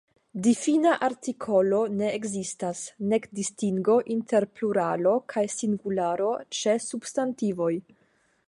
Difina 0.45 0.91
artikolo 1.07 1.81
ne 1.97 2.07
ekzistas, 2.19 2.81
nek 3.13 3.29
distingo 3.41 3.99
inter 4.17 4.49
pluralo 4.55 5.15
kaj 5.35 5.47
singularo 5.59 6.35
ĉe 6.63 6.79
substantivoj. 6.91 7.73